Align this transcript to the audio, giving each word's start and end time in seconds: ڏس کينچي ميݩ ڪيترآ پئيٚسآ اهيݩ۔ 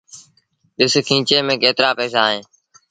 ڏس 0.77 0.93
کينچي 1.07 1.37
ميݩ 1.47 1.61
ڪيترآ 1.61 1.89
پئيٚسآ 1.97 2.21
اهيݩ۔ 2.27 2.43